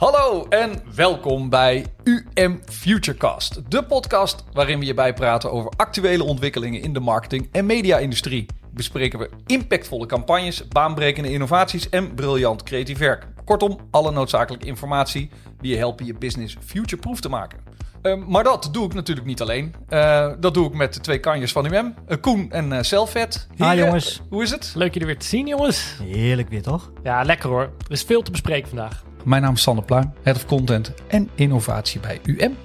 [0.00, 6.82] Hallo en welkom bij UM Futurecast, de podcast waarin we je bijpraten over actuele ontwikkelingen
[6.82, 8.46] in de marketing- en media-industrie.
[8.72, 13.26] Bespreken we impactvolle campagnes, baanbrekende innovaties en briljant creatief werk.
[13.44, 17.58] Kortom, alle noodzakelijke informatie die je helpen je business futureproof te maken.
[18.02, 19.74] Uh, maar dat doe ik natuurlijk niet alleen.
[19.90, 23.48] Uh, dat doe ik met de twee kanjers van UM, uh, Koen en uh, Selfet.
[23.56, 24.20] Hi jongens.
[24.30, 24.72] Hoe is het?
[24.74, 25.96] Leuk je er weer te zien jongens.
[26.02, 26.92] Heerlijk weer toch?
[27.02, 27.62] Ja, lekker hoor.
[27.62, 29.08] Er is veel te bespreken vandaag.
[29.24, 32.58] Mijn naam is Sander Pluim, Head of Content en Innovatie bij UM.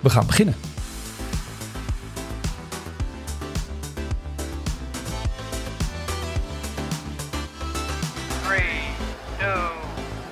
[0.00, 0.54] We gaan beginnen.
[8.44, 8.82] Three,
[9.38, 9.70] two,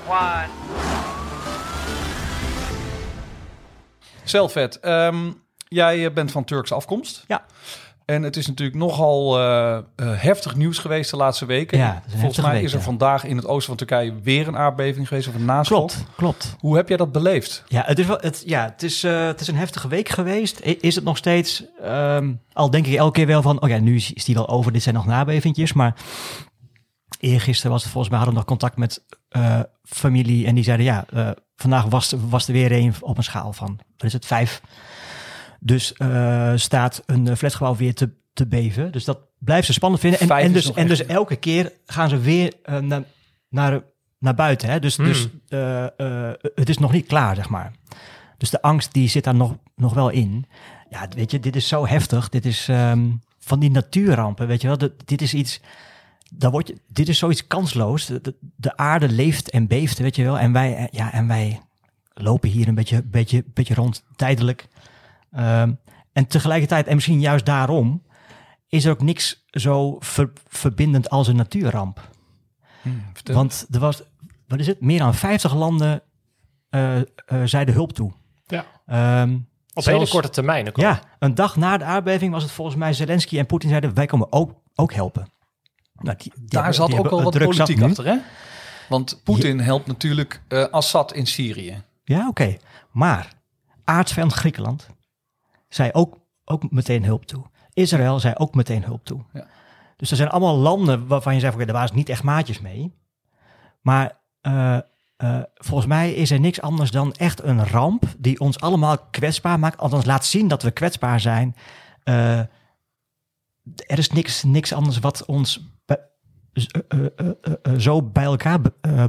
[0.08, 0.46] one.
[4.24, 7.24] Selfet, um, jij bent van Turkse afkomst.
[7.26, 7.44] Ja.
[8.04, 11.78] En het is natuurlijk nogal uh, uh, heftig nieuws geweest de laatste weken.
[11.78, 12.84] Ja, Volgens mij week, is er ja.
[12.84, 15.92] vandaag in het oosten van Turkije weer een aardbeving geweest of een naschot.
[15.92, 16.56] Klopt, klopt.
[16.58, 17.64] Hoe heb jij dat beleefd?
[17.68, 20.60] Ja, het is, wel, het, ja, het is, uh, het is een heftige week geweest.
[20.60, 23.94] Is het nog steeds, um, al denk ik elke keer wel van, oh ja, nu
[23.94, 25.72] is die wel over, dit zijn nog nabevingjes.
[25.72, 25.94] Maar
[27.20, 29.04] eergisteren was het volgens mij, hadden we nog contact met
[29.36, 31.04] uh, familie en die zeiden, ja,
[31.56, 34.60] vandaag was, was er weer een op een schaal van, wat is het, vijf.
[35.66, 38.92] Dus uh, staat een flatgebouw weer te, te beven.
[38.92, 40.20] Dus dat blijft ze spannend vinden.
[40.20, 43.02] En, en, dus, en dus elke keer gaan ze weer uh, naar,
[43.48, 43.82] naar,
[44.18, 44.68] naar buiten.
[44.68, 44.78] Hè?
[44.78, 45.06] Dus, hmm.
[45.06, 45.86] dus uh,
[46.54, 47.72] het is nog niet klaar, zeg maar.
[48.38, 50.46] Dus de angst die zit daar nog, nog wel in.
[50.90, 52.28] Ja, weet je, dit is zo heftig.
[52.28, 54.88] Dit is um, van die natuurrampen, weet je wel.
[55.04, 55.60] Dit is iets...
[56.30, 58.06] Dan word je, dit is zoiets kansloos.
[58.06, 60.38] De, de, aarde leeft en beeft, weet je wel.
[60.38, 61.60] En wij, ja, en wij
[62.14, 64.68] lopen hier een beetje, beetje, beetje rond tijdelijk.
[65.36, 65.78] Um,
[66.12, 68.02] en tegelijkertijd, en misschien juist daarom,
[68.68, 72.10] is er ook niks zo ver, verbindend als een natuurramp.
[72.82, 74.02] Hmm, Want er was,
[74.46, 76.02] wat is het, meer dan 50 landen
[76.70, 77.02] uh, uh,
[77.44, 78.12] zeiden hulp toe.
[78.46, 78.64] Ja.
[79.22, 80.68] Um, Op zelfs, hele korte termijn.
[80.68, 83.94] Ook ja, een dag na de aardbeving was het volgens mij Zelensky en Poetin zeiden,
[83.94, 85.32] wij komen ook, ook helpen.
[85.94, 88.18] Nou, die, die Daar hebben, zat ook wel wat politiek achter, hè?
[88.88, 89.62] Want Poetin ja.
[89.62, 91.82] helpt natuurlijk uh, Assad in Syrië.
[92.04, 92.28] Ja, oké.
[92.28, 92.60] Okay.
[92.90, 93.32] Maar
[93.84, 94.88] aardsvijand Griekenland
[95.74, 97.44] zei ook, ook meteen hulp toe.
[97.72, 99.20] Israël zei ook meteen hulp toe.
[99.32, 99.46] Ja.
[99.96, 102.94] Dus er zijn allemaal landen waarvan je zegt, oké, daar waren niet echt maatjes mee.
[103.80, 104.78] Maar uh,
[105.18, 109.58] uh, volgens mij is er niks anders dan echt een ramp die ons allemaal kwetsbaar
[109.58, 109.78] maakt.
[109.78, 111.56] Althans, laat zien dat we kwetsbaar zijn.
[112.04, 112.38] Uh,
[113.86, 115.72] er is niks, niks anders wat ons
[117.78, 118.60] zo bij elkaar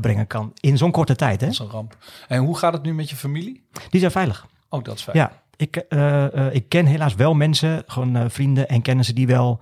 [0.01, 1.39] brengen kan in zo'n korte tijd.
[1.39, 1.45] Hè?
[1.45, 1.97] Dat is een ramp.
[2.27, 3.67] En hoe gaat het nu met je familie?
[3.89, 4.47] Die zijn veilig.
[4.69, 5.17] Ook dat is fijn.
[5.17, 9.27] Ja, ik, uh, uh, ik ken helaas wel mensen, gewoon uh, vrienden en kennissen die
[9.27, 9.59] wel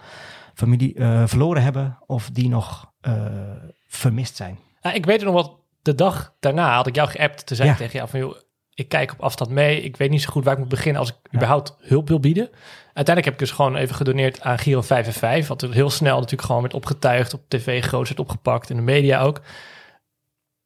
[0.54, 0.96] familie
[1.26, 2.92] verloren hebben of die nog
[3.88, 4.60] vermist zijn.
[4.82, 7.82] Ja, ik weet nog wat, de dag daarna had ik jou geappt te zeggen ja.
[7.82, 8.36] tegen jou van joh,
[8.74, 11.10] ik kijk op afstand mee, ik weet niet zo goed waar ik moet beginnen als
[11.10, 11.36] ik ja.
[11.36, 12.50] überhaupt hulp wil bieden.
[12.94, 16.16] Uiteindelijk heb ik dus gewoon even gedoneerd aan Giro 5 en 5, wat heel snel
[16.16, 19.42] natuurlijk gewoon werd opgetuigd, op tv groot werd opgepakt, in de media ook.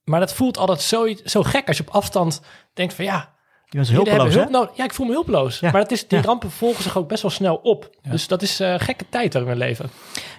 [0.04, 2.42] Maar dat voelt altijd zo, zo gek als je op afstand
[2.74, 3.36] denkt van ja,
[3.70, 4.70] je was hulpeloos, hulp nodig.
[4.76, 5.60] Ja, ik voel me hulpeloos.
[5.60, 5.72] Ja.
[5.72, 6.24] Maar het is, die ja.
[6.24, 7.90] rampen volgen zich ook best wel snel op.
[8.02, 8.12] Ja.
[8.12, 9.90] Dus dat is uh, gekke tijd waarin we leven.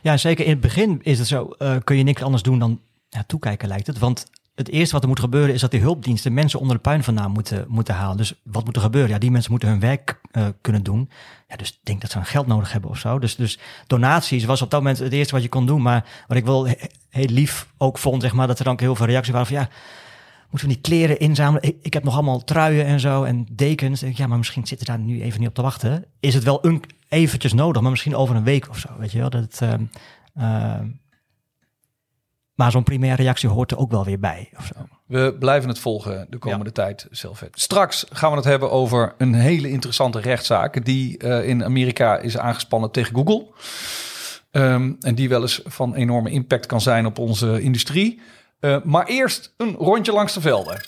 [0.03, 1.51] Ja, zeker in het begin is het zo.
[1.59, 3.99] Uh, kun je niks anders doen dan ja, toekijken, lijkt het.
[3.99, 7.05] Want het eerste wat er moet gebeuren is dat die hulpdiensten mensen onder de puin
[7.05, 8.17] vandaan moeten, moeten halen.
[8.17, 9.11] Dus wat moet er gebeuren?
[9.11, 11.11] Ja, die mensen moeten hun werk uh, kunnen doen.
[11.49, 13.19] Ja, dus ik denk dat ze geld nodig hebben of zo.
[13.19, 15.83] Dus, dus donaties was op dat moment het eerste wat je kon doen.
[15.83, 16.75] Maar wat ik wel he
[17.11, 19.57] heel lief ook vond, zeg maar, dat er dan ook heel veel reacties waren van
[19.57, 19.69] ja
[20.51, 21.63] moeten we die kleren inzamelen?
[21.63, 24.05] Ik, ik, heb nog allemaal truien en zo en dekens.
[24.15, 26.05] Ja, maar misschien zitten daar nu even niet op te wachten.
[26.21, 29.19] Is het wel een, eventjes nodig, maar misschien over een week of zo, weet je
[29.19, 29.31] wel?
[29.31, 29.75] Dat het, uh,
[30.39, 30.81] uh,
[32.55, 34.51] maar zo'n primaire reactie hoort er ook wel weer bij.
[34.57, 34.89] Of zo.
[35.07, 36.71] We blijven het volgen de komende ja.
[36.71, 37.61] tijd, Selfet.
[37.61, 40.85] Straks gaan we het hebben over een hele interessante rechtszaak...
[40.85, 43.47] die uh, in Amerika is aangespannen tegen Google.
[44.51, 48.21] Um, en die wel eens van enorme impact kan zijn op onze industrie...
[48.61, 50.81] Uh, maar eerst een rondje langs de velden.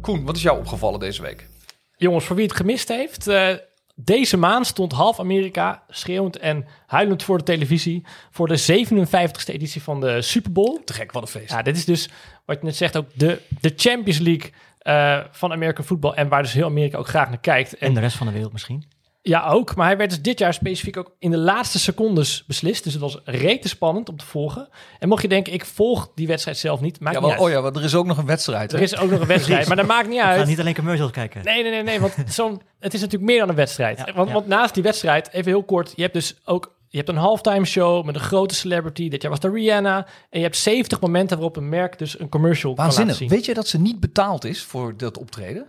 [0.00, 1.48] Koen, wat is jou opgevallen deze week?
[1.96, 3.28] Jongens, voor wie het gemist heeft...
[3.28, 3.54] Uh,
[3.94, 8.06] deze maand stond half Amerika schreeuwend en huilend voor de televisie...
[8.30, 10.80] voor de 57e editie van de Super Bowl.
[10.84, 11.50] Te gek, wat een feest.
[11.50, 12.08] Ja, dit is dus,
[12.44, 14.50] wat je net zegt, ook de, de Champions League
[14.82, 16.14] uh, van American voetbal...
[16.14, 17.76] en waar dus heel Amerika ook graag naar kijkt.
[17.76, 18.84] En, en de rest van de wereld misschien.
[19.28, 19.74] Ja, ook.
[19.74, 22.84] Maar hij werd dus dit jaar specifiek ook in de laatste secondes beslist.
[22.84, 24.68] Dus het was rete spannend om te volgen.
[24.98, 27.48] En mocht je denken, ik volg die wedstrijd zelf niet, maakt ja, niet wel, uit.
[27.48, 28.72] Oh ja, want er is ook nog een wedstrijd.
[28.72, 30.32] Er is ook nog een wedstrijd, maar dat maakt niet uit.
[30.32, 31.44] We gaan niet alleen commercials kijken.
[31.44, 33.98] Nee, nee, nee, nee want zo'n, het is natuurlijk meer dan een wedstrijd.
[33.98, 34.34] Ja, want, ja.
[34.34, 37.64] want naast die wedstrijd, even heel kort, je hebt dus ook je hebt een halftime
[37.64, 39.08] show met een grote celebrity.
[39.08, 40.06] Dit jaar was de Rihanna.
[40.30, 43.16] En je hebt 70 momenten waarop een merk dus een commercial kan laten Waanzinnig.
[43.16, 43.28] zien.
[43.28, 45.66] Weet je dat ze niet betaald is voor dat optreden?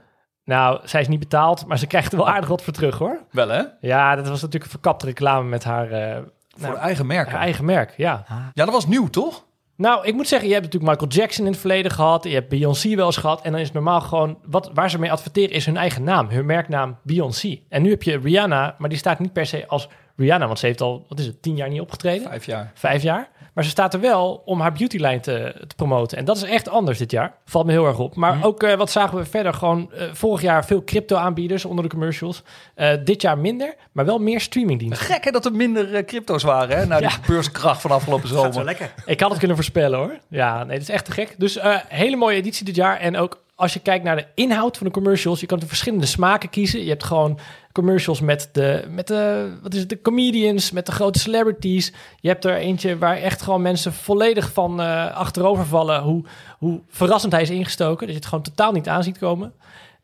[0.49, 3.19] Nou, zij is niet betaald, maar ze krijgt er wel aardig wat voor terug hoor.
[3.31, 3.63] Wel hè?
[3.81, 6.17] Ja, dat was natuurlijk een verkapte reclame met haar, eh,
[6.57, 7.31] Voor nou, eigen merken.
[7.31, 7.93] haar eigen merk.
[7.97, 8.25] Ja.
[8.53, 9.45] Ja, dat was nieuw toch?
[9.75, 12.23] Nou, ik moet zeggen, je hebt natuurlijk Michael Jackson in het verleden gehad.
[12.23, 13.41] Je hebt Beyoncé wel eens gehad.
[13.41, 16.29] En dan is het normaal gewoon, wat, waar ze mee adverteren is hun eigen naam.
[16.29, 17.59] Hun merknaam Beyoncé.
[17.69, 20.45] En nu heb je Rihanna, maar die staat niet per se als Rihanna.
[20.45, 22.27] Want ze heeft al, wat is het, tien jaar niet opgetreden?
[22.27, 22.71] Vijf jaar.
[22.73, 23.29] Vijf jaar.
[23.53, 26.17] Maar ze staat er wel om haar beautylijn te, te promoten.
[26.17, 27.33] En dat is echt anders dit jaar.
[27.45, 28.15] Valt me heel erg op.
[28.15, 29.53] Maar ook, eh, wat zagen we verder?
[29.53, 32.43] Gewoon eh, vorig jaar veel crypto-aanbieders onder de commercials.
[32.75, 35.05] Eh, dit jaar minder, maar wel meer streamingdiensten.
[35.05, 36.85] Gek hè dat er minder crypto's waren hè?
[36.85, 38.63] Na die beurskracht van afgelopen Gaat zo zomer.
[38.63, 38.93] lekker.
[39.05, 40.17] Ik had het kunnen voorspellen hoor.
[40.29, 41.35] Ja, nee, dat is echt te gek.
[41.37, 42.97] Dus eh, hele mooie editie dit jaar.
[42.99, 46.05] En ook als je kijkt naar de inhoud van de commercials, je kan de verschillende
[46.05, 46.83] smaken kiezen.
[46.83, 47.39] Je hebt gewoon
[47.71, 51.93] commercials met de, met de, wat is het, de comedians, met de grote celebrities.
[52.19, 56.01] Je hebt er eentje waar echt gewoon mensen volledig van eh, achterover vallen.
[56.01, 56.23] Hoe,
[56.57, 57.99] hoe verrassend hij is ingestoken.
[57.99, 59.53] Dat je het gewoon totaal niet aan ziet komen.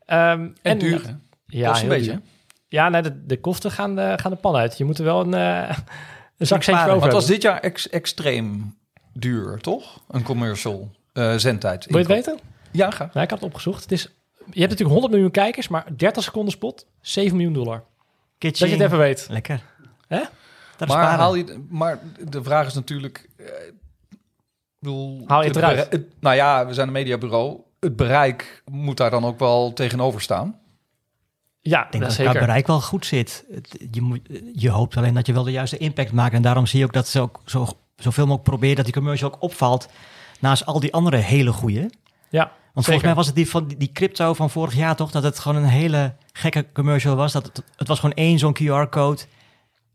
[0.06, 1.16] Ehm, En duur?
[1.46, 2.10] Ja, Kost een beetje.
[2.10, 2.20] duur.
[2.68, 4.78] Ja, nee, de, de kosten gaan de, gaan de pan uit.
[4.78, 5.68] Je moet er wel een, eh
[6.38, 6.94] een zak centje sparen.
[6.94, 7.40] over Maar het was hebben.
[7.40, 8.76] dit jaar ex- extreem
[9.12, 10.00] duur, toch?
[10.08, 11.86] Een commercial eh, zendtijd.
[11.86, 12.38] Wil je het weten?
[12.76, 13.10] Ja, ga.
[13.12, 13.82] Nou, ik had het opgezocht.
[13.82, 14.02] Het is,
[14.36, 17.84] je hebt natuurlijk 100 miljoen kijkers, maar 30 seconden spot, 7 miljoen dollar.
[18.38, 19.26] Dat je het even weet.
[19.30, 19.62] Lekker.
[20.08, 20.18] Hè?
[20.18, 21.18] Dat is Maar, sparen.
[21.18, 23.28] haal je, maar de vraag is natuurlijk...
[23.36, 23.46] eh,
[24.78, 25.86] bedoel, Haal je het eruit?
[25.90, 27.60] het- nou ja, we zijn een mediabureau.
[27.80, 30.58] Het bereik moet daar dan ook wel tegenover staan.
[31.60, 32.32] Ja, Ik denk dat dat zeker.
[32.32, 33.44] het bereik wel goed zit.
[33.90, 34.20] Je, moet,
[34.52, 36.34] je hoopt alleen dat je wel de juiste impact maakt.
[36.34, 39.32] En daarom zie je ook dat ze ook zo, zoveel mogelijk proberen dat die commercial
[39.32, 39.88] ook opvalt.
[40.40, 41.90] Naast al die andere hele goede.
[42.28, 43.00] Ja, Want zeker.
[43.00, 45.10] volgens mij was het die, van die, crypto van vorig jaar toch?
[45.10, 47.32] Dat het gewoon een hele gekke commercial was.
[47.32, 49.22] Dat het, het was gewoon één zo'n QR-code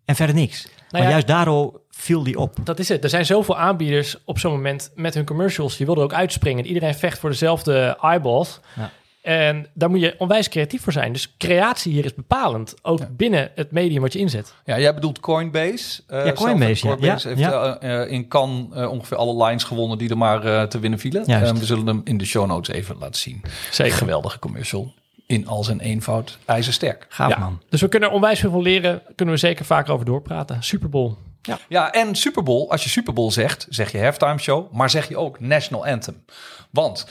[0.06, 0.64] en verder niks.
[0.64, 2.58] maar Nou ja, juist daardoor viel die op.
[2.64, 3.04] dat is het.
[3.04, 5.78] Er zijn zoveel aanbieders op zo'n moment met hun commercials.
[5.78, 6.66] Die wilden ook uitspringen.
[6.66, 8.60] Iedereen vecht voor dezelfde eyeballs.
[8.76, 8.92] Ja.
[9.22, 11.14] En daar moet je onwijs creatief voor zijn.
[11.14, 12.74] Dus creatie hier is bepalend.
[12.82, 13.08] Ook Ja.
[13.12, 14.54] binnen het medium wat je inzet.
[14.66, 16.02] Ja, jij bedoelt Coinbase.
[16.08, 16.98] Eh, Ja, Coinbase, zelf- ja.
[17.00, 17.78] Coinbase Ja, heeft ja.
[17.80, 21.00] eh, eh, in Cannes eh, ongeveer alle lines gewonnen die er maar eh, te winnen
[21.00, 21.26] vielen.
[21.56, 23.42] We zullen hem in de show notes even laten zien.
[23.72, 23.94] Zeker.
[23.98, 24.94] Geweldige commercial.
[25.26, 26.38] In al zijn eenvoud.
[26.46, 27.06] IJzersterk.
[27.10, 27.40] Gaaf Ja.
[27.40, 27.62] man.
[27.70, 29.02] Dus we kunnen er onwijs veel van leren.
[29.16, 30.64] Kunnen we zeker vaker over doorpraten.
[30.64, 31.14] Super Bowl.
[31.70, 32.70] Ja, en Super Bowl.
[32.70, 36.24] Als je Super Bowl zegt, zeg je halftime show, maar zeg je ook National Anthem.
[36.70, 37.08] Want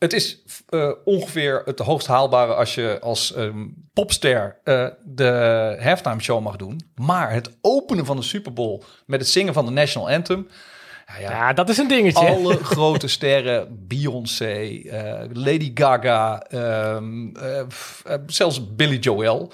[0.00, 6.20] het is eh, ongeveer het hoogst haalbare als je als ehm, popster eh, de halftime
[6.20, 6.80] show mag doen.
[6.94, 10.48] Maar het openen van de Super Bowl met het zingen van de National Anthem.
[11.06, 12.26] Ja, ja, Ja, dat is een dingetje.
[12.26, 17.66] alle grote sterren, Beyoncé, eh, Lady Gaga, ehm, eh, eh,
[18.26, 19.52] zelfs Billy Joel,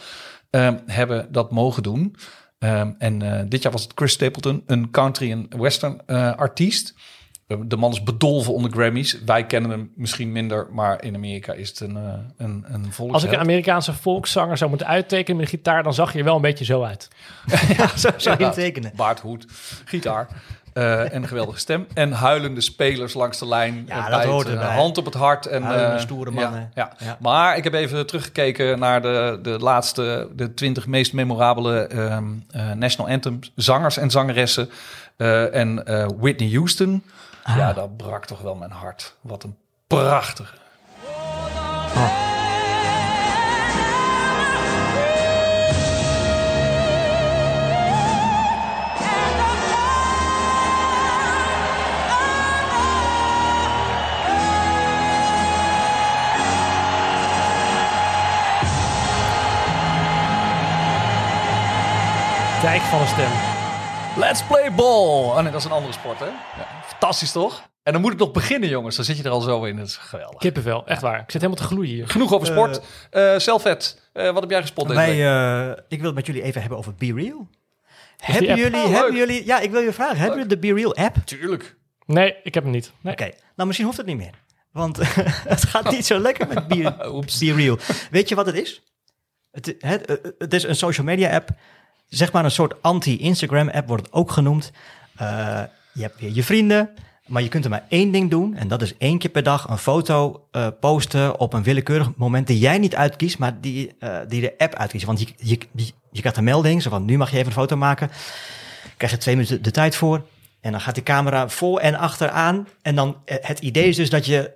[0.50, 2.16] ehm, hebben dat mogen doen.
[2.98, 6.06] En dit jaar was het Chris Stapleton, een country en western
[6.36, 6.94] artiest.
[7.46, 9.18] De man is bedolven onder Grammys.
[9.24, 12.02] Wij kennen hem misschien minder, maar in Amerika is het een, eh,
[12.36, 13.12] een, een volksheld.
[13.12, 16.36] Als ik een Amerikaanse volkszanger zou moeten uittekenen met gitaar, dan zag je er wel
[16.36, 17.08] een beetje zo uit.
[17.96, 18.92] Zo zou je Ja, tekenen.
[18.96, 19.46] Baard, hoed,
[19.84, 20.28] gitaar.
[20.72, 21.86] eh, en een geweldige stem.
[21.94, 23.84] En huilende spelers langs de lijn.
[23.88, 24.74] Ja, eh, dat hoort het, erbij.
[24.74, 25.46] Hand op het hart.
[25.46, 25.62] En,
[26.00, 26.70] stoere ja, mannen.
[26.74, 27.16] Ja, Ja.
[27.20, 32.72] Maar ik heb even teruggekeken naar de, de laatste, de twintig meest memorabele ehm, eh,
[32.72, 34.68] National Anthem zangers en zangeressen.
[35.52, 35.84] En
[36.18, 37.02] Whitney Houston.
[37.46, 37.56] Ah.
[37.56, 39.16] Ja, dat brak toch wel mijn hart.
[39.20, 39.56] Wat een
[39.86, 40.54] prachtige.
[62.62, 63.55] Dijk van een stem.
[64.16, 65.24] Let's play ball.
[65.24, 66.24] Oh nee, dat is een andere sport, hè?
[66.26, 67.68] Ja, fantastisch, toch?
[67.82, 68.96] En dan moet het nog beginnen, jongens.
[68.96, 69.76] Dan zit je er al zo in.
[69.76, 70.38] Dat is geweldig.
[70.38, 71.14] Kippenvel, echt waar.
[71.20, 72.08] Ik zit helemaal te gloeien hier.
[72.08, 72.80] Genoeg over sport.
[73.10, 75.76] Eh Zelfvet, eh, wat heb jij gespot deze Wij, week?
[75.78, 77.48] eh, ik wil het met jullie even hebben over Be Real.
[78.16, 78.58] Hebben app?
[78.58, 79.28] jullie, Oh, hebben leuk.
[79.28, 81.16] jullie, ja, ik wil je vragen, hebben jullie de Be Real app?
[81.24, 81.76] Tuurlijk.
[82.06, 82.92] Nee, ik heb hem niet.
[83.00, 83.12] Nee.
[83.12, 83.24] Oké,
[83.56, 84.34] nou misschien hoeft het niet meer.
[84.72, 84.96] Want
[85.54, 87.78] het gaat niet zo lekker met Be, Real.
[88.10, 88.82] Weet je wat het is?
[89.50, 91.48] Het, het, eh, het is een social media app.
[92.08, 94.72] Zeg maar een soort anti-Instagram app wordt het ook genoemd.
[95.16, 96.90] Eh, je hebt weer je vrienden,
[97.26, 98.54] maar je kunt er maar één ding doen.
[98.54, 102.46] En dat is één keer per dag een foto eh, posten op een willekeurig moment
[102.46, 105.04] die jij niet uitkiest, maar die, eh, die de app uitkiest.
[105.04, 105.58] Want je, je,
[106.10, 108.10] je, krijgt een melding, zo van nu mag je even een foto maken.
[108.96, 110.26] Krijg je twee minuten de tijd voor.
[110.60, 112.68] En dan gaat die camera voor en achter aan.
[112.82, 114.52] En dan het idee is dus dat je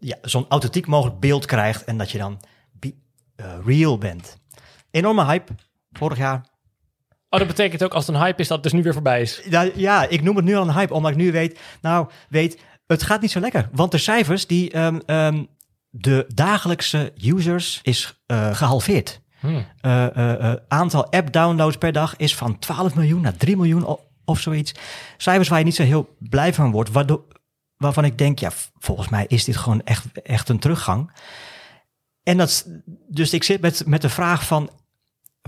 [0.00, 1.84] ja, zo'n authentiek mogelijk beeld krijgt.
[1.84, 2.40] En dat je dan
[3.64, 4.38] real bent.
[4.90, 5.52] Enorme hype.
[5.92, 6.50] Vorig jaar
[7.30, 9.20] Oh, dat betekent ook als het een hype is dat het dus nu weer voorbij
[9.20, 9.40] is.
[9.48, 12.60] Ja, ja, ik noem het nu al een hype, omdat ik nu weet, nou, weet,
[12.86, 13.68] het gaat niet zo lekker.
[13.72, 15.44] Want de cijfers, die, ehm, ehm,
[15.90, 19.20] de dagelijkse users is eh, gehalveerd.
[19.40, 19.66] Hmm.
[19.80, 24.74] Eh, eh, aantal app-downloads per dag is van 12 miljoen naar 3 miljoen of zoiets.
[25.16, 27.26] Cijfers waar je niet zo heel blij van wordt, waardoor,
[27.76, 31.12] waarvan ik denk, ja, volgens mij is dit gewoon echt, echt een teruggang.
[32.22, 32.66] En dat,
[33.08, 34.70] dus ik zit met, met de vraag van,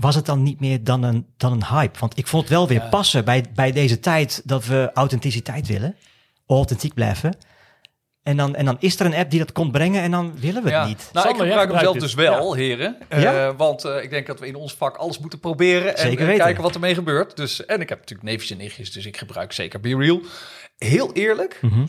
[0.03, 1.99] was het dan niet meer dan een, dan een hype?
[1.99, 2.89] Want ik vond het wel weer Ja.
[2.89, 5.95] passen bij, bij deze tijd dat we authenticiteit willen,
[6.47, 7.35] authentiek blijven.
[8.23, 10.63] En dan, en dan is er een app die dat komt brengen en dan willen
[10.63, 10.85] we het Ja.
[10.85, 11.09] niet.
[11.13, 12.95] Nou, Sander, ik gebruik hem zelf dus wel, heren.
[13.09, 15.95] Eh, want eh, ik denk dat we in ons vak alles moeten proberen.
[15.95, 16.43] En, Zeker en weten.
[16.43, 17.37] kijken wat ermee gebeurt.
[17.37, 20.21] Dus, en ik heb natuurlijk neefjes en nichtjes, dus ik gebruik zeker BeReal.
[20.77, 21.85] Heel eerlijk, Mhm.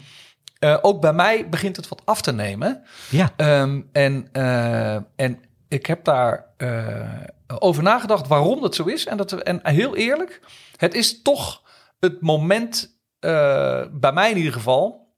[0.59, 2.83] eh, ook bij mij begint het wat af te nemen.
[3.11, 5.38] Ja, Ehm, en, eh, en
[5.75, 7.21] ik heb daar eh,
[7.59, 9.07] over nagedacht waarom dat zo is.
[9.07, 10.40] En, dat, en heel eerlijk,
[10.76, 11.62] het is toch
[12.00, 15.12] het moment, eh, bij mij in ieder geval,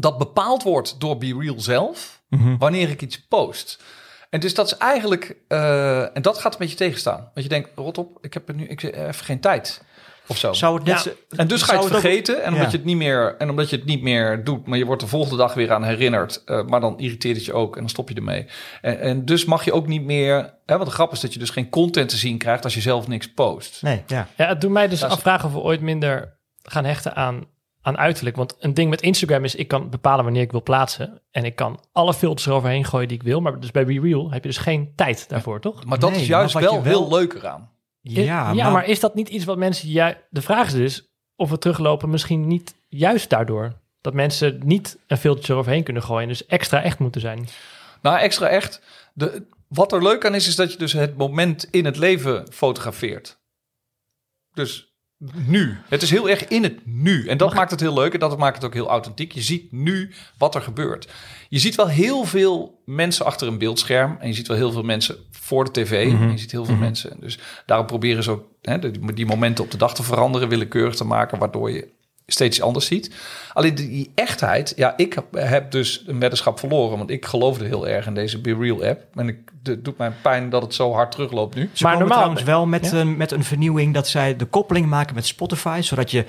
[0.00, 2.56] dat bepaald wordt door BeReal zelf Mhm.
[2.58, 3.82] wanneer ik iets post.
[4.30, 7.18] En dus dat is eigenlijk, eh, en dat gaat een beetje tegenstaan.
[7.20, 9.82] Want je denkt, rot op, ik heb er nu ik, heb even geen tijd.
[10.30, 10.52] Of zo.
[10.52, 11.10] zou het net Ja.
[11.36, 12.42] En dus ga je het ook- vergeten.
[12.42, 12.70] En omdat, Ja.
[12.70, 15.08] je het niet meer, en omdat je het niet meer doet, maar je wordt de
[15.08, 16.42] volgende dag weer aan herinnerd.
[16.44, 18.46] eh, maar dan irriteert het je ook en dan stop je ermee.
[18.80, 20.54] En, en dus mag je ook niet meer.
[20.66, 22.80] Hè, want de grap is dat je dus geen content te zien krijgt als je
[22.80, 23.82] zelf niks post.
[23.82, 24.28] Nee, ja.
[24.36, 27.44] Ja, het doet mij dus Dat is- afvragen of we ooit minder gaan hechten aan,
[27.82, 28.36] aan uiterlijk.
[28.36, 31.22] Want een ding met Instagram is, ik kan bepalen wanneer ik wil plaatsen.
[31.30, 33.40] En ik kan alle filters eroverheen gooien die ik wil.
[33.40, 35.84] Maar dus bij BeReal heb je dus geen tijd daarvoor, toch?
[35.84, 37.70] Maar dat Nee, is juist maar wel, je wel- heel leuk eraan.
[38.00, 39.88] Ja, ja maar, is dat niet iets wat mensen...
[39.88, 43.72] Ja, de vraag is dus of we teruglopen misschien niet juist daardoor.
[44.00, 46.22] Dat mensen niet een filtertje eroverheen kunnen gooien.
[46.22, 47.48] En dus extra echt moeten zijn.
[48.02, 48.82] Nou, extra echt.
[49.14, 52.46] De, wat er leuk aan is, is dat je dus het moment in het leven
[52.52, 53.38] fotografeert.
[54.52, 54.92] Dus
[55.46, 55.76] nu.
[55.88, 57.26] Het is heel erg in het nu.
[57.26, 59.32] En dat maakt het heel leuk en dat maakt het ook heel authentiek.
[59.32, 61.08] Je ziet nu wat er gebeurt.
[61.48, 64.16] Je ziet wel heel veel mensen achter een beeldscherm.
[64.20, 66.12] En je ziet wel heel veel mensen voor de tv.
[66.12, 66.22] Mhm.
[66.22, 67.16] En je ziet heel veel mensen.
[67.20, 70.94] Dus daarom proberen ze ook hè, die, die momenten op de dag te veranderen, willekeurig
[70.94, 71.88] te maken, waardoor je
[72.32, 73.14] steeds iets anders ziet.
[73.52, 77.88] Alleen die, echtheid, ja, ik heb, heb dus een weddenschap verloren, want ik geloofde heel
[77.88, 79.02] erg in deze Be Real app.
[79.14, 81.70] En ik, het doet mij pijn dat het zo hard terugloopt nu.
[81.72, 82.96] Ze Maar normaal- trouwens wel met, Ja.
[82.98, 85.80] een, met een vernieuwing dat zij de koppeling maken met Spotify.
[85.82, 86.24] Zodat je,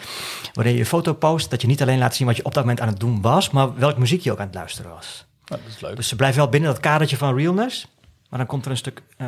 [0.53, 2.63] wanneer je een foto post, dat je niet alleen laat zien wat je op dat
[2.63, 5.25] moment aan het doen was, maar welk muziek je ook aan het luisteren was.
[5.45, 5.95] Nou, dat is leuk.
[5.95, 7.87] Dus ze blijft wel binnen dat kadertje van realness,
[8.29, 9.27] maar dan komt er een stuk eh,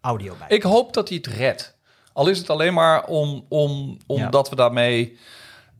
[0.00, 0.56] audio bij.
[0.56, 1.76] Ik hoop dat hij het redt.
[2.12, 5.18] Al is het alleen maar om, om, omdat we daarmee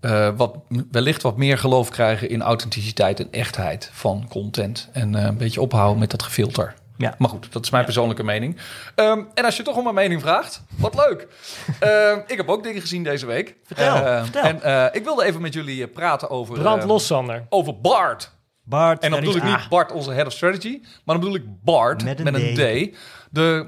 [0.04, 0.56] eh, wat,
[0.90, 4.88] wellicht wat meer geloof krijgen in authenticiteit en echtheid van content.
[4.92, 6.74] En eh, een beetje ophouden met dat gefilter.
[6.96, 7.14] Ja.
[7.18, 8.56] Maar goed, dat is mijn persoonlijke mening.
[8.94, 11.26] Ehm, en als je toch om mijn mening vraagt, wat leuk.
[11.80, 13.56] Ehm, ik heb ook dingen gezien deze week.
[13.64, 14.42] Vertel, Eh, vertel.
[14.42, 16.58] En eh, ik wilde even met jullie praten over...
[16.58, 17.46] Brand los, Sander.
[17.48, 18.32] Over Bart.
[18.62, 21.44] Bart, En dan bedoel ik niet Bart, onze head of strategy, maar dan bedoel ik
[21.64, 22.54] Bart met Met een,
[22.92, 22.96] D.
[23.30, 23.66] De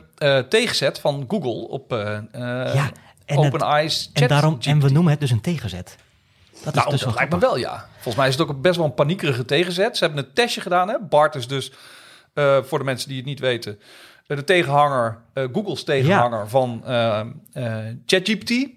[0.48, 2.90] tegenzet van Google op eh Ja, en,
[3.26, 4.10] het- Open Eyes.
[4.12, 5.96] en, daarom, en we noemen het dus een tegenzet.
[6.66, 7.88] Dat is Nou, dus dat wel lijkt me wel, ja.
[7.92, 9.96] Volgens mij is het ook best wel een paniekerige tegenzet.
[9.96, 10.88] Ze hebben een testje gedaan.
[10.88, 10.98] Hè?
[11.00, 11.72] Bart is dus,
[12.34, 13.80] eh, voor de mensen die het niet weten,
[14.26, 16.82] eh, de tegenhanger, eh, Google's tegenhanger van
[18.06, 18.68] ChatGPT.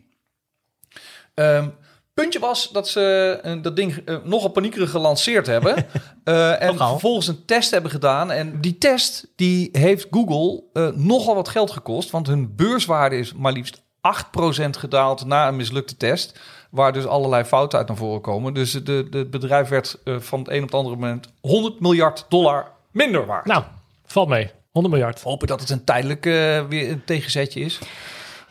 [1.34, 1.68] Ehm,
[2.14, 5.76] puntje was dat ze dat ding nogal paniekerig gelanceerd hebben.
[6.24, 6.90] En Nogal.
[6.90, 8.32] vervolgens een test hebben gedaan.
[8.32, 10.64] En die test die heeft Google
[10.96, 12.10] nogal wat geld gekost.
[12.10, 16.40] Want hun beurswaarde is maar liefst 8% gedaald na een mislukte test.
[16.70, 18.54] Waar dus allerlei fouten uit naar voren komen.
[18.54, 21.80] Dus de, de, het bedrijf werd eh, van het een op het andere moment 100
[21.80, 23.46] miljard dollar minder waard.
[23.46, 23.64] Nou,
[24.06, 24.52] valt mee.
[24.72, 25.22] 100 miljard.
[25.22, 26.34] Hopen dat het een tijdelijk eh,
[26.68, 27.80] weer een tegenzetje is.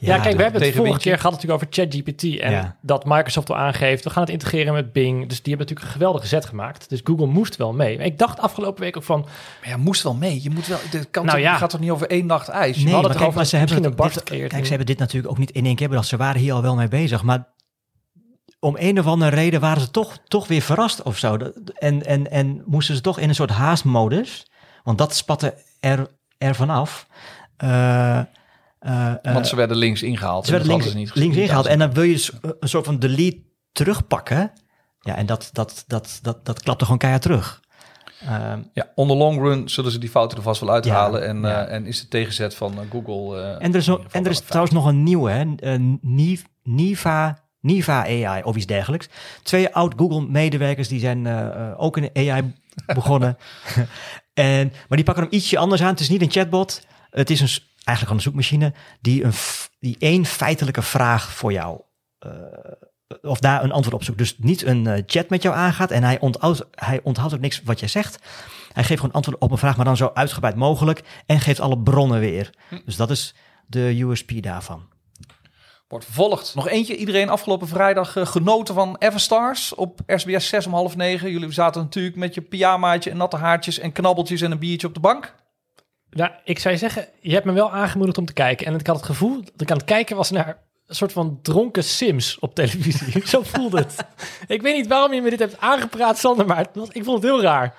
[0.01, 2.23] Ja, kijk, we hebben het vorige keer gehad natuurlijk over ChatGPT.
[2.41, 2.77] En Ja.
[2.81, 5.29] dat Microsoft al aangeeft, we gaan het integreren met Bing.
[5.29, 6.89] Dus die hebben natuurlijk een geweldige zet gemaakt.
[6.89, 7.97] Dus Google moest wel mee.
[7.97, 9.21] Maar ik dacht afgelopen week ook van,
[9.61, 10.43] Maar ja, moest wel mee.
[10.43, 10.79] Je moet wel.
[10.91, 11.51] Dit kan Nou toch- ja.
[11.53, 12.77] het gaat toch niet over één nacht ijs?
[12.77, 14.87] Nee, hadden maar, het kijk, erover maar ze dat hebben het- dit- Kijk, ze hebben
[14.87, 16.09] dit natuurlijk ook niet in één keer bedacht.
[16.09, 17.47] Ze waren hier al wel mee bezig, maar
[18.61, 21.37] om een of andere reden waren ze toch, toch weer verrast of zo.
[21.75, 24.51] En, en, en moesten ze toch in een soort haastmodus,
[24.85, 26.07] want dat spatte er,
[26.39, 27.07] er vanaf.
[27.57, 28.25] Eh, eh,
[28.81, 30.47] eh, Want ze werden links ingehaald.
[30.47, 32.29] ze en werden links, niet links ingehaald en dan wil je
[32.61, 34.53] een soort van delete terugpakken.
[35.01, 37.61] Ja, en dat, dat, dat, dat, dat klapte gewoon keihard terug.
[38.21, 41.21] Ehm, Ja, on the long run zullen ze die fouten er vast wel uithalen.
[41.21, 41.67] Ja, en, ja.
[41.67, 43.41] eh, en is de tegenzet van eh, Google.
[43.43, 45.55] eh, En er is, nog, en er is trouwens nog een nieuwe, hè?
[45.57, 47.39] Eh, Niv- Niva,
[47.69, 49.09] Niva AI of iets dergelijks.
[49.43, 52.53] Twee oud-Google-medewerkers die zijn eh, eh, ook in AI
[52.95, 53.37] begonnen.
[54.35, 55.91] en, maar die pakken hem ietsje anders aan.
[55.91, 56.87] Het is niet een chatbot.
[57.11, 59.33] Het is een, eigenlijk gewoon een zoekmachine die, een,
[59.81, 61.81] die één feitelijke vraag voor jou,
[62.19, 62.31] eh,
[63.23, 64.19] of daar een antwoord op zoekt.
[64.19, 67.81] Dus niet een chat met jou aangaat en hij onthoudt, hij onthoudt ook niks wat
[67.81, 68.19] jij zegt.
[68.73, 71.79] Hij geeft gewoon antwoord op een vraag, maar dan zo uitgebreid mogelijk en geeft alle
[71.79, 72.51] bronnen weer.
[72.85, 73.35] Dus dat is
[73.67, 74.89] de USP daarvan.
[75.89, 76.55] Wordt vervolgd.
[76.55, 76.97] Nog eentje.
[76.97, 81.31] Iedereen afgelopen vrijdag eh, genoten van Everstars op SBS 6 om half negen.
[81.31, 84.95] Jullie zaten natuurlijk met je pyjamaatje en natte haartjes en knabbeltjes en een biertje op
[84.95, 85.35] de bank.
[86.11, 88.67] Nou, ik zou je zeggen, je hebt me wel aangemoedigd om te kijken.
[88.67, 91.39] En ik had het gevoel dat ik aan het kijken was naar een soort van
[91.43, 93.27] dronken Sims op televisie.
[93.29, 94.05] Zo voelde het.
[94.47, 97.33] ik weet niet waarom je me dit hebt aangepraat, Sander, maar was- ik vond het
[97.33, 97.75] heel raar.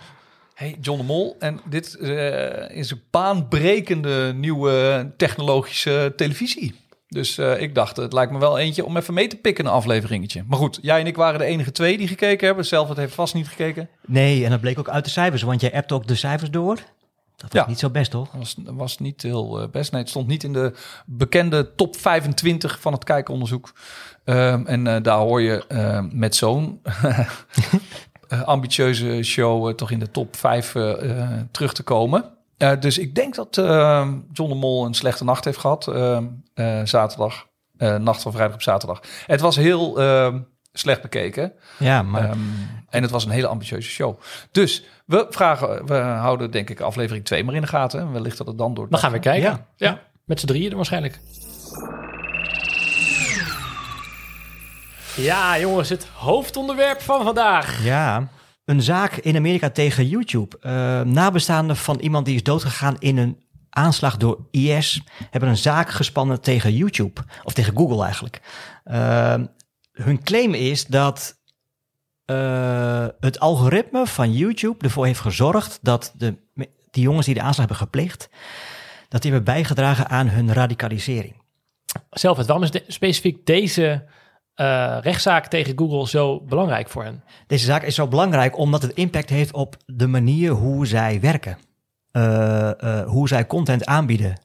[0.54, 1.36] Hey, John de Mol.
[1.40, 6.76] En dit eh, is een baanbrekende nieuwe technologische televisie.
[7.10, 9.72] Dus eh, ik dacht, het lijkt me wel eentje om even mee te pikken een
[9.72, 10.44] afleveringetje.
[10.48, 12.66] Maar goed, jij en ik waren de enige twee die gekeken hebben.
[12.66, 13.90] Zelf het heeft vast niet gekeken.
[14.06, 16.76] Nee, en dat bleek ook uit de cijfers, want jij appt ook de cijfers door.
[17.36, 17.68] Dat was Ja.
[17.68, 18.30] niet zo best, toch?
[18.30, 19.92] Dat was, niet heel eh, best.
[19.92, 20.74] Nee, het stond niet in de
[21.06, 23.74] bekende top 25 van het kijkonderzoek.
[24.24, 26.82] Ehm, en eh, daar hoor je eh, met zo'n
[28.46, 32.26] ambitieuze show toch in de top 5 eh, eh, terug te komen.
[32.60, 35.88] Eh, dus ik denk dat eh, John de Mol een slechte nacht heeft gehad.
[35.88, 36.18] eh,
[36.54, 37.48] eh, zaterdag.
[37.78, 39.02] Eh, nacht van vrijdag op zaterdag.
[39.26, 40.34] Het was heel eh,
[40.74, 41.54] slecht bekeken.
[41.78, 42.40] Ja, maar Ehm,
[42.90, 44.20] en het was een hele ambitieuze show.
[44.52, 48.00] Dus we vragen, we houden denk ik aflevering 2 maar in de gaten.
[48.00, 48.90] En wellicht dat het dan door.
[48.90, 49.50] Dan gaan we kijken.
[49.50, 49.66] Ja.
[49.76, 51.20] Ja, met z'n drieën dan waarschijnlijk.
[55.16, 57.84] Ja, jongens, het hoofdonderwerp van vandaag.
[57.84, 58.28] Ja,
[58.70, 60.58] een zaak in Amerika tegen YouTube.
[60.62, 65.02] Eh nabestaanden van iemand die is doodgegaan in een aanslag door IS...
[65.30, 67.22] hebben een zaak gespannen tegen YouTube.
[67.44, 68.42] Of tegen Google eigenlijk.
[68.84, 69.36] Eh,
[69.92, 71.40] hun claim is dat
[72.26, 75.80] eh, het algoritme van YouTube ervoor heeft gezorgd...
[75.82, 76.36] dat de,
[76.92, 78.30] die jongens die de aanslag hebben gepleegd...
[79.08, 81.36] dat die hebben bijgedragen aan hun radicalisering.
[82.10, 84.06] Zelf, het, waarom is specifiek deze
[84.60, 87.24] eh, rechtszaak tegen Google zo belangrijk voor hen?
[87.48, 91.58] Deze zaak is zo belangrijk omdat het impact heeft op de manier hoe zij werken.
[92.12, 94.42] Eh, eh, hoe zij content aanbieden.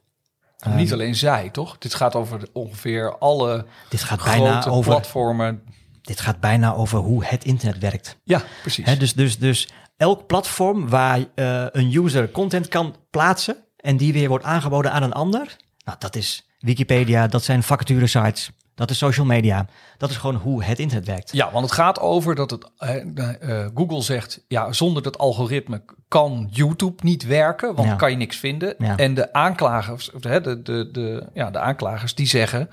[0.75, 1.77] Niet alleen zij, toch?
[1.77, 5.61] Dit gaat over ongeveer alle Dit gaat, bijna grote over, platformen.
[6.01, 8.17] dit gaat bijna over hoe het internet werkt.
[8.23, 8.85] Ja, precies.
[8.85, 14.13] Hè, dus, dus, dus elk platform waar eh, een user content kan plaatsen en die
[14.13, 15.55] weer wordt aangeboden aan een ander.
[15.85, 19.67] Nou, dat is Wikipedia, dat zijn vacature sites, dat is social media.
[19.97, 21.31] Dat is gewoon hoe het internet werkt.
[21.31, 25.83] Ja, want het gaat over dat het, eh, eh, Google zegt, ja, zonder dat algoritme
[26.07, 27.95] kan YouTube niet werken, want Ja.
[27.95, 28.75] kan je niks vinden.
[28.77, 28.97] Ja.
[28.97, 32.69] En de aanklagers, of de, de, de, de, ja, de aanklagers, die zeggen,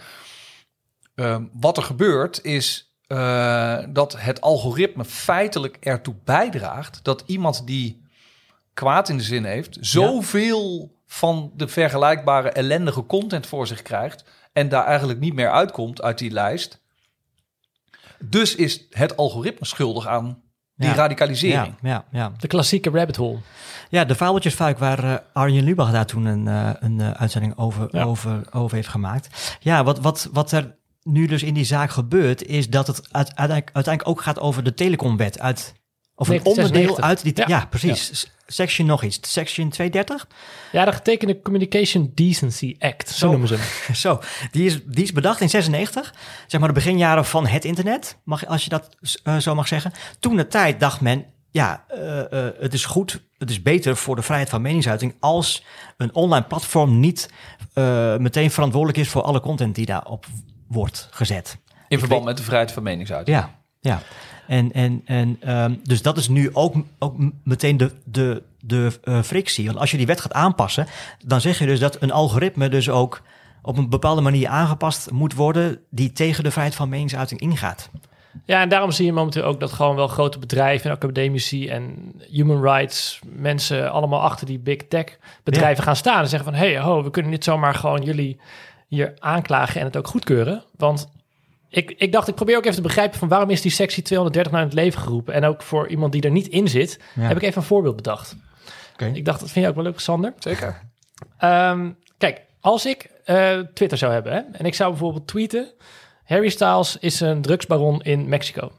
[1.15, 8.03] ehm, wat er gebeurt is eh, dat het algoritme feitelijk ertoe bijdraagt dat iemand die
[8.75, 14.69] kwaad in de zin heeft, zoveel van de vergelijkbare ellendige content voor zich krijgt en
[14.69, 16.81] daar eigenlijk niet meer uitkomt uit die lijst.
[18.25, 20.43] Dus is het algoritme schuldig aan
[20.75, 20.95] die Ja.
[20.95, 21.75] radicalisering.
[21.83, 22.33] Ja, ja, ja.
[22.38, 23.38] De klassieke rabbit hole.
[23.88, 27.88] Ja, de fabeltjesfuik waar eh, Arjen Lubach daar toen een, eh, een eh, uitzending over,
[27.91, 28.03] Ja.
[28.05, 29.57] over, over heeft gemaakt.
[29.61, 33.17] Ja, wat, wat, wat er nu dus in die zaak gebeurt, is dat het uite-
[33.37, 35.75] uiteindelijk, uiteindelijk ook gaat over de telecomwet uit.
[36.23, 37.05] Of een onderdeel 1996.
[37.05, 37.33] uit die.
[37.37, 37.67] Ja, Ja.
[37.67, 38.31] precies.
[38.47, 39.19] Section nog iets.
[39.33, 40.27] Section 230.
[40.73, 43.31] Ja, de getekende Communication Decency Act, zo, Zo.
[43.31, 43.95] noemen ze hem.
[44.05, 46.15] Zo, die is, die is bedacht in 96.
[46.47, 48.89] Zeg maar de beginjaren van het internet, mag, als je dat
[49.23, 49.93] eh, zo mag zeggen.
[50.21, 54.17] Toen de tijd dacht men, ja, eh, eh, het is goed, het is beter voor
[54.17, 55.65] de vrijheid van meningsuiting als
[55.97, 57.31] een online platform niet
[57.75, 60.27] eh, meteen verantwoordelijk is voor alle content die daarop
[60.69, 61.59] wordt gezet.
[61.89, 63.37] In verband met de vrijheid van meningsuiting.
[63.37, 64.03] Ja, ja.
[64.46, 69.22] En, en, en ehm, dus dat is nu ook, ook meteen de, de, de eh,
[69.22, 69.66] frictie.
[69.66, 70.87] Want als je die wet gaat aanpassen,
[71.24, 73.22] dan zeg je dus dat een algoritme dus ook
[73.62, 77.90] op een bepaalde manier aangepast moet worden die tegen de vrijheid van meningsuiting ingaat.
[78.44, 82.12] Ja, en daarom zie je momenteel ook dat gewoon wel grote bedrijven en academici en
[82.31, 86.78] human rights mensen allemaal achter die big tech bedrijven gaan staan en zeggen van, hey,
[86.78, 88.40] ho, we kunnen niet zomaar gewoon jullie
[88.88, 90.64] hier aanklagen en het ook goedkeuren.
[90.76, 91.09] Want
[91.73, 94.53] ik, ik dacht, ik probeer ook even te begrijpen van waarom is die sectie 230
[94.53, 95.35] nou in het leven geroepen?
[95.35, 97.23] En ook voor iemand die er niet in zit, Ja.
[97.23, 98.37] heb ik even een voorbeeld bedacht.
[98.93, 99.05] Oké.
[99.15, 100.33] Ik dacht, dat vind je ook wel leuk, Sander.
[100.39, 100.81] Zeker.
[101.39, 105.73] Ehm, kijk, als ik eh, Twitter zou hebben hè, en ik zou bijvoorbeeld tweeten...
[106.25, 108.73] Harry Styles is een drugsbaron in Mexico.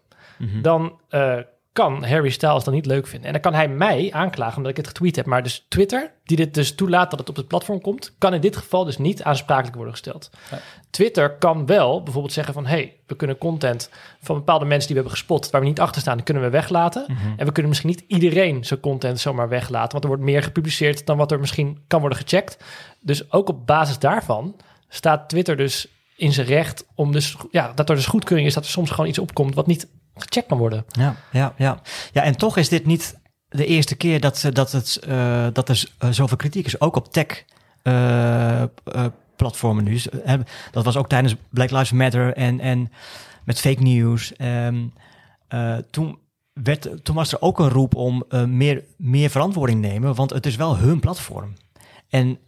[0.62, 1.38] Dan eh,
[1.74, 3.28] kan Harry Styles dan niet leuk vinden.
[3.28, 5.26] En dan kan hij mij aanklagen omdat ik het getweet heb.
[5.26, 8.42] Maar dus Twitter, die dit dus toelaat dat het op het platform komt, kan in
[8.42, 10.30] dit geval dus niet aansprakelijk worden gesteld.
[10.52, 10.60] Ja.
[10.90, 13.90] Twitter kan wel bijvoorbeeld zeggen van, hey, we kunnen content
[14.22, 16.50] van bepaalde mensen die we hebben gespot, waar we niet achter staan, die kunnen we
[16.50, 17.06] weglaten.
[17.38, 21.06] En we kunnen misschien niet iedereen zijn content zomaar weglaten, want er wordt meer gepubliceerd
[21.06, 22.64] dan wat er misschien kan worden gecheckt.
[23.02, 24.56] Dus ook op basis daarvan
[24.90, 28.64] staat Twitter dus in zijn recht om dus, ja, dat er dus goedkeuring is dat
[28.64, 30.86] er soms gewoon iets opkomt wat niet gecheckt kan worden.
[30.88, 31.82] Ja, ja, ja.
[32.12, 33.22] ja, en toch is dit niet
[33.54, 37.12] de eerste keer dat, dat, het, eh, dat er eh, zoveel kritiek is, ook op
[37.12, 37.44] tech.
[37.84, 38.64] eh,
[39.36, 40.00] platformen nu.
[40.72, 42.92] Dat was ook tijdens Black Lives Matter en, en
[43.46, 44.36] met fake news.
[44.36, 44.86] Ehm,
[45.48, 46.20] eh, toen,
[46.54, 50.56] werd, toen was er ook een roep om meer, meer verantwoording nemen, want het is
[50.56, 51.54] wel hun platform.
[52.10, 52.40] En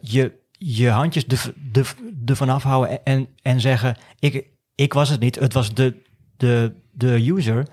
[0.00, 5.20] je, je handjes er de, de, vanaf houden en, en zeggen, ik, ik was het
[5.20, 6.02] niet, het was de,
[6.40, 7.66] de, de user.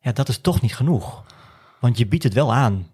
[0.00, 1.24] Ja, dat is toch niet genoeg.
[1.80, 2.90] Want je biedt het wel aan.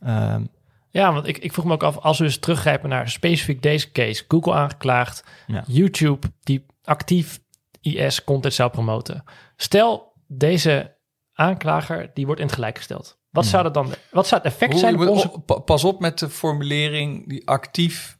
[0.00, 0.44] Ehm,
[0.90, 3.92] Ja, want ik, ik vroeg me ook af, als we dus teruggrijpen naar specifiek deze
[3.92, 5.64] case, Google aangeklaagd, Ja.
[5.66, 7.40] YouTube die actief
[7.80, 9.24] IS-content zou promoten.
[9.56, 10.96] Stel, deze
[11.32, 13.18] aanklager die wordt in het gelijk gesteld.
[13.30, 15.28] Wat zou dat dan, wat zou het effect Hoe- zijn op onze...
[15.46, 18.18] pa- pas op met de formulering die actief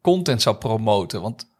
[0.00, 1.20] content zou promoten.
[1.22, 1.50] Want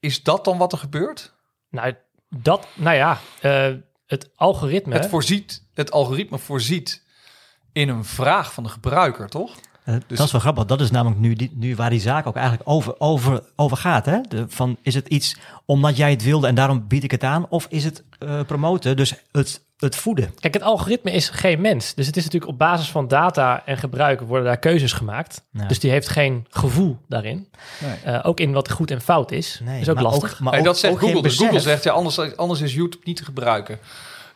[0.00, 1.34] is dat dan wat er gebeurt?
[1.70, 1.94] Nou,
[2.36, 3.66] dat, nou ja, eh,
[4.06, 4.94] het algoritme.
[4.94, 7.02] Het, voorziet, het algoritme voorziet
[7.72, 9.54] in een vraag van de gebruiker, toch?
[9.84, 10.64] eh, Dus- Dat is wel grappig.
[10.64, 14.06] Dat is namelijk nu, die, nu waar die zaak ook eigenlijk over, over, over gaat.
[14.06, 14.20] Hè?
[14.20, 17.46] De, van, is het iets omdat jij het wilde en daarom bied ik het aan?
[17.48, 20.34] Of is het eh, promoten, dus het, het voeden?
[20.40, 21.94] Kijk, het algoritme is geen mens.
[21.94, 25.42] Dus het is natuurlijk op basis van data en gebruik worden daar keuzes gemaakt.
[25.52, 25.66] Ja.
[25.66, 27.48] Dus die heeft geen gevoel daarin.
[27.80, 28.14] Nee.
[28.14, 29.60] Eh, ook in wat goed en fout is.
[29.64, 30.40] Nee, is ook maar lastig.
[30.40, 31.22] maar ook- dat zegt Google.
[31.22, 33.78] Dus Google zegt, ja, anders, anders is YouTube niet te gebruiken.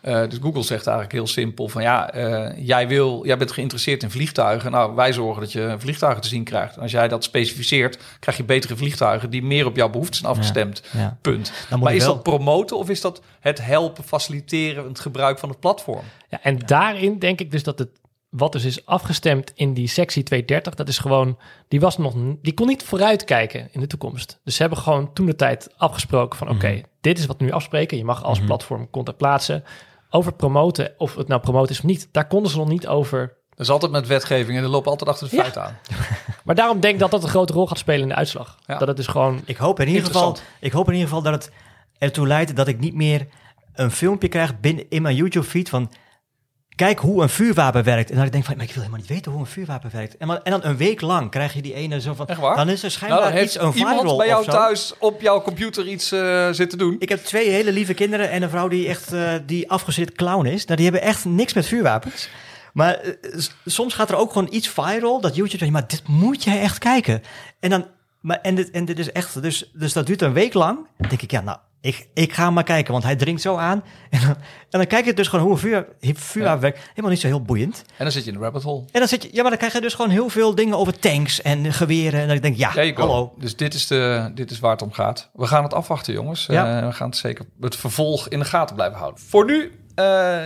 [0.05, 4.03] Eh, dus Google zegt eigenlijk heel simpel van ja, eh, jij, wil, jij bent geïnteresseerd
[4.03, 4.71] in vliegtuigen.
[4.71, 6.77] Nou, wij zorgen dat je vliegtuigen te zien krijgt.
[6.77, 10.33] En als jij dat specificeert, krijg je betere vliegtuigen die meer op jouw behoeften zijn
[10.33, 10.83] afgestemd.
[10.93, 11.19] Ja.
[11.21, 11.53] Punt.
[11.81, 15.61] Maar is wel- dat promoten of is dat het helpen, faciliteren, het gebruik van het
[15.61, 16.05] platform?
[16.29, 17.89] Ja, en daarin denk ik dus dat het
[18.29, 21.39] wat dus is afgestemd in die sectie 230, dat is gewoon,
[21.69, 24.41] die was nog, die kon niet vooruitkijken in de toekomst.
[24.45, 27.51] Dus ze hebben gewoon toen de tijd afgesproken van, oké, dit is wat we nu
[27.51, 27.97] afspreken.
[27.97, 29.65] Je mag als platform content plaatsen.
[30.15, 33.37] Over promoten, of het nou promoten is of niet, daar konden ze nog niet over.
[33.51, 35.41] Dat is altijd met wetgeving en die lopen altijd achter de Ja.
[35.43, 35.77] feiten aan.
[36.45, 38.59] Maar daarom denk ik dat dat een grote rol gaat spelen in de uitslag.
[38.67, 38.79] Ja.
[38.79, 41.33] Dat het dus gewoon, Ik hoop in ieder geval, ik hoop in ieder geval dat
[41.33, 41.51] het
[41.99, 43.27] ertoe leidt dat ik niet meer
[43.75, 45.91] een filmpje krijg binnen in mijn YouTube feed van
[46.77, 48.11] kijk hoe een vuurwapen werkt.
[48.11, 50.17] En dan denk ik van, maar ik wil helemaal niet weten hoe een vuurwapen werkt.
[50.17, 52.57] En, dan- en dan een week lang krijg je die ene zo van, Echt waar?
[52.57, 55.87] dan is er Nou, schijnbaar iets een viral iemand bij jou thuis op jouw computer
[55.87, 56.97] iets eh, zitten doen.
[56.99, 60.47] Ik heb twee hele lieve kinderen en een vrouw die echt eh, die afgezet clown
[60.47, 60.65] is.
[60.65, 62.29] Nou, die hebben echt niks met vuurwapens.
[62.73, 63.13] Maar eh,
[63.65, 66.79] soms gaat er ook gewoon iets viral dat YouTube zegt, maar dit moet jij echt
[66.79, 67.23] kijken.
[67.61, 67.87] En dan,
[68.21, 70.79] maar en dit, en dit is echt, dus, dus dat duurt een week lang.
[70.99, 73.83] Dan denk ik, ja, nou, ik, ik ga maar kijken, want hij dringt zo aan.
[74.11, 74.37] En dan,
[74.71, 76.79] en dan kijk je dus gewoon hoe vuur, werkt.
[76.89, 77.85] Helemaal niet zo heel boeiend.
[77.87, 78.85] En dan zit je in de rabbit hole.
[78.93, 80.99] En dan zit je, ja, maar dan krijg je dus gewoon heel veel dingen over
[80.99, 82.21] tanks en geweren.
[82.21, 83.07] En dan denk ik, ja, There you go.
[83.07, 83.35] hallo.
[83.39, 85.31] Dus dit is, de, dit is waar het om gaat.
[85.33, 86.47] We gaan het afwachten, jongens.
[86.47, 86.79] Ja.
[86.81, 89.21] Eh, we gaan het zeker het vervolg in de gaten blijven houden.
[89.21, 90.43] Voor nu eh,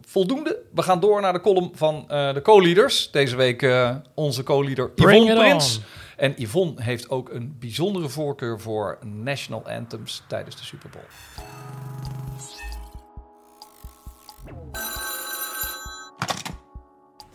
[0.00, 0.58] voldoende.
[0.74, 3.10] We gaan door naar de column van eh, de co-leaders.
[3.10, 5.76] Deze week eh, onze co-leader Bring Yvonne it Prins.
[5.76, 5.82] on.
[6.16, 11.04] En Yvonne heeft ook een bijzondere voorkeur voor national anthems tijdens de Super Bowl.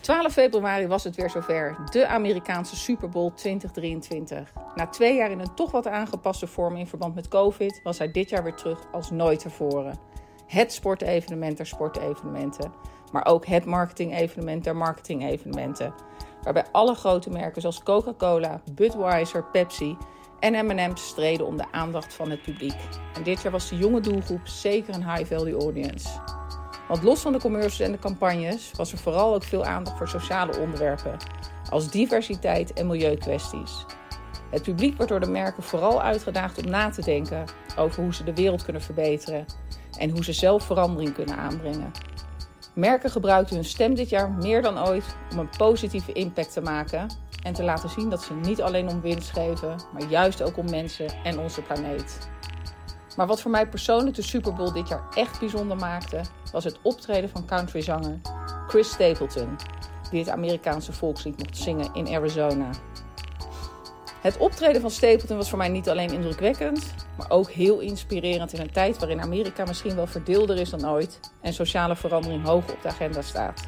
[0.08, 4.52] 12 februari was het weer zover, de Amerikaanse Super Bowl 2023.
[4.74, 8.10] Na twee jaar in een toch wat aangepaste vorm in verband met COVID, was hij
[8.10, 9.98] dit jaar weer terug als nooit tevoren.
[10.46, 12.72] Het sportevenement der sportevenementen,
[13.12, 15.94] maar ook het marketing-evenement der marketing-evenementen.
[16.48, 19.96] Waarbij alle grote merken zoals Coca-Cola, Budweiser, Pepsi
[20.40, 22.76] en M&M's streden om de aandacht van het publiek.
[23.14, 26.08] En dit jaar was de jonge doelgroep zeker een high-value audience.
[26.88, 30.08] Want los van de commercials en de campagnes was er vooral ook veel aandacht voor
[30.08, 31.16] sociale onderwerpen,
[31.70, 33.84] als diversiteit en milieukwesties.
[34.50, 37.44] Het publiek wordt door de merken vooral uitgedaagd om na te denken
[37.76, 39.46] over hoe ze de wereld kunnen verbeteren
[39.98, 41.92] en hoe ze zelf verandering kunnen aanbrengen.
[42.78, 47.06] Merken gebruikten hun stem dit jaar meer dan ooit om een positieve impact te maken
[47.42, 50.70] en te laten zien dat ze niet alleen om winst geven, maar juist ook om
[50.70, 52.28] mensen en onze planeet.
[53.16, 56.20] Maar wat voor mij persoonlijk de Super Bowl dit jaar echt bijzonder maakte,
[56.52, 58.20] was het optreden van countryzanger
[58.68, 59.56] Chris Stapleton,
[60.10, 62.70] die het Amerikaanse volkslied mocht zingen in Arizona.
[64.20, 68.60] Het optreden van Stapleton was voor mij niet alleen indrukwekkend, maar ook heel inspirerend in
[68.60, 72.82] een tijd waarin Amerika misschien wel verdeelder is dan ooit en sociale verandering hoog op
[72.82, 73.64] de agenda staat.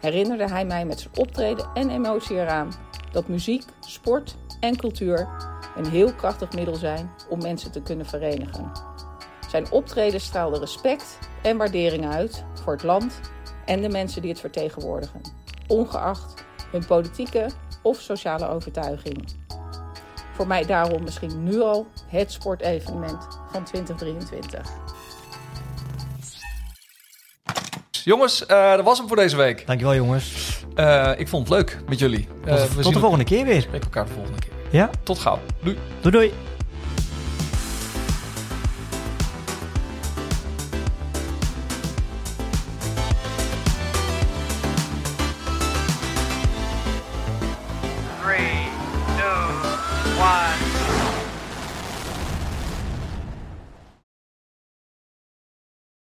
[0.00, 2.72] Herinnerde hij mij met zijn optreden en emotie eraan
[3.12, 5.28] dat muziek, sport en cultuur
[5.76, 8.72] een heel krachtig middel zijn om mensen te kunnen verenigen.
[9.48, 13.20] Zijn optreden straalde respect en waardering uit voor het land
[13.64, 15.20] en de mensen die het vertegenwoordigen,
[15.66, 17.50] ongeacht hun politieke
[17.82, 19.45] of sociale overtuiging.
[20.36, 24.60] Voor mij daarom misschien nu al het sportevenement van 2023.
[28.04, 29.66] Jongens, eh, dat was hem voor deze week.
[29.66, 30.56] Dankjewel jongens.
[30.74, 32.26] Eh, ik vond het leuk met jullie.
[32.44, 33.60] Tot, Eh, we tot zien de volgende keer weer.
[33.60, 34.50] Spreken elkaar de volgende keer.
[34.70, 35.38] Ja, Tot gauw.
[35.62, 35.78] Doei.
[36.00, 36.32] doei doei.